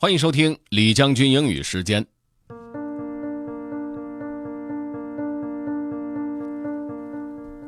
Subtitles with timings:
[0.00, 2.06] 欢迎收听李将军英语时间。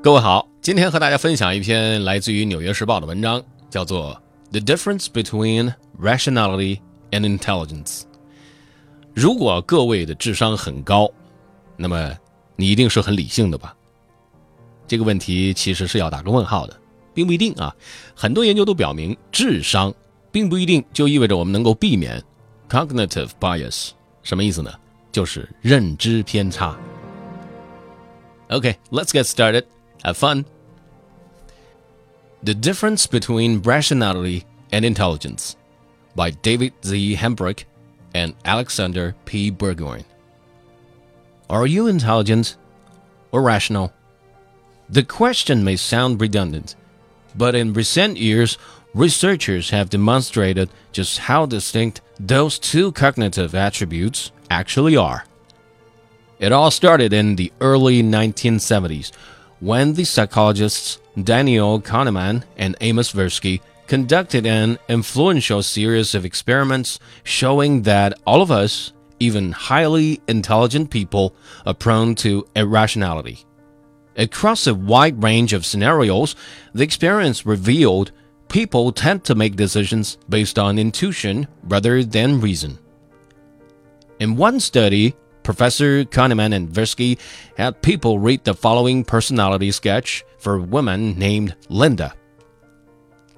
[0.00, 4.16] 各位好，今天和大家分享一篇来自于《纽约时报》的文章，叫做
[4.53, 6.79] 《The Difference Between Rationality
[7.11, 8.03] and Intelligence》。
[9.12, 11.11] 如果各位的智商很高，
[11.77, 12.17] 那么
[12.55, 13.75] 你一定是很理性的吧？
[14.87, 16.81] 这个问题其实是要打个问号的，
[17.12, 17.75] 并不一定啊。
[18.15, 19.93] 很多研究都表明，智商
[20.31, 22.23] 并不一定就意味着我们能够避免
[22.69, 23.91] cognitive bias。
[24.23, 24.73] 什么意思呢？
[25.12, 26.77] 就是认知偏差。
[28.48, 29.65] Okay, let's get started.
[30.02, 30.45] Have fun.
[32.43, 35.52] The Difference Between Rationality and Intelligence
[36.15, 37.16] by David Z.
[37.16, 37.65] Hambrick
[38.12, 39.51] and Alexander P.
[39.51, 40.05] Burgoyne.
[41.49, 42.57] Are you intelligent
[43.30, 43.93] or rational?
[44.88, 46.77] The question may sound redundant,
[47.37, 48.59] but in recent years,
[48.95, 55.25] researchers have demonstrated just how distinct those two cognitive attributes actually are.
[56.38, 59.13] It all started in the early 1970s
[59.60, 67.82] when the psychologists Daniel Kahneman and Amos Tversky conducted an influential series of experiments showing
[67.82, 71.34] that all of us, even highly intelligent people,
[71.66, 73.44] are prone to irrationality.
[74.21, 76.37] Across a wide range of scenarios,
[76.75, 78.12] the experience revealed
[78.50, 82.78] people tend to make decisions based on intuition rather than reason.
[84.19, 87.19] In one study, Professor Kahneman and Tversky
[87.56, 92.12] had people read the following personality sketch for a woman named Linda.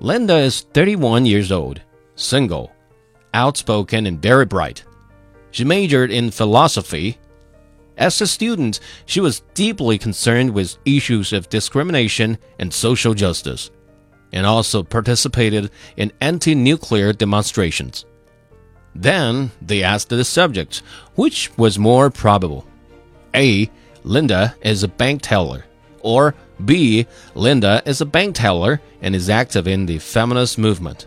[0.00, 1.80] Linda is 31 years old,
[2.16, 2.72] single,
[3.34, 4.82] outspoken, and very bright.
[5.52, 7.18] She majored in philosophy.
[8.02, 13.70] As a student, she was deeply concerned with issues of discrimination and social justice,
[14.32, 18.04] and also participated in anti nuclear demonstrations.
[18.92, 20.82] Then they asked the subject
[21.14, 22.66] which was more probable.
[23.36, 23.70] A.
[24.02, 25.64] Linda is a bank teller.
[26.00, 27.06] Or B.
[27.36, 31.06] Linda is a bank teller and is active in the feminist movement.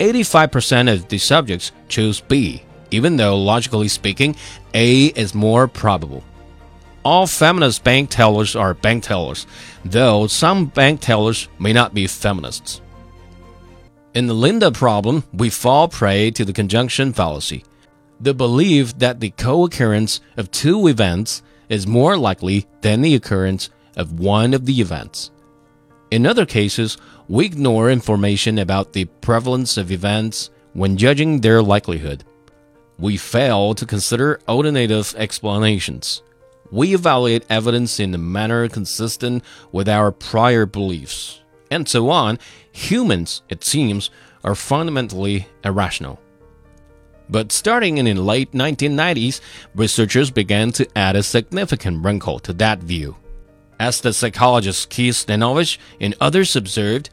[0.00, 4.36] 85% of the subjects chose B, even though logically speaking,
[4.74, 6.24] A is more probable.
[7.04, 9.46] All feminist bank tellers are bank tellers,
[9.84, 12.80] though some bank tellers may not be feminists.
[14.14, 17.64] In the Linda problem, we fall prey to the conjunction fallacy,
[18.20, 23.70] the belief that the co occurrence of two events is more likely than the occurrence
[23.96, 25.30] of one of the events.
[26.10, 26.96] In other cases,
[27.28, 32.24] we ignore information about the prevalence of events when judging their likelihood.
[32.98, 36.22] We fail to consider alternative explanations.
[36.70, 41.40] We evaluate evidence in a manner consistent with our prior beliefs
[41.70, 42.38] and so on,
[42.72, 44.10] humans, it seems,
[44.44, 46.20] are fundamentally irrational.
[47.28, 49.40] But starting in the late 1990s,
[49.74, 53.16] researchers began to add a significant wrinkle to that view.
[53.80, 57.10] As the psychologist Keith Stanovich and others observed,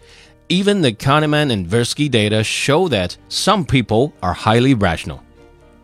[0.50, 5.24] even the Kahneman and Tversky data show that some people are highly rational.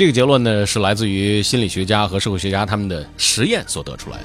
[0.00, 4.24] 这个结论呢是来自于心理学家和社会学家他们的实验所得出来的。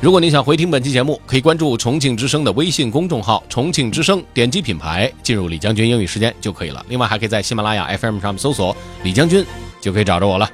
[0.00, 6.84] 如果你想回听本期节目，可以关注重庆之声的微信公众号“重庆之声”，点击品牌进入李将军英语时间就可以了。
[6.88, 9.46] 另外，还可以在喜马拉雅 FM 上面搜索“李将军”，
[9.80, 10.50] 就可以找着我了。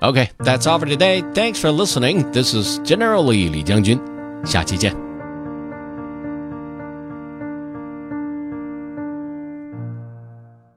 [0.00, 1.24] OK，that's all for today.
[1.32, 2.30] Thanks for listening.
[2.32, 3.98] This is generally 李将军，
[4.44, 5.01] 下期见。